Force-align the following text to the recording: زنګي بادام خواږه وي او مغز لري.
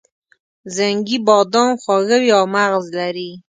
زنګي 0.75 1.17
بادام 1.27 1.71
خواږه 1.81 2.17
وي 2.21 2.31
او 2.39 2.45
مغز 2.53 2.85
لري. 2.99 3.31